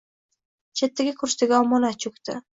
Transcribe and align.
Chetdagi 0.81 1.13
kursiga 1.21 1.61
omonat 1.67 2.03
cho‘kdi. 2.07 2.41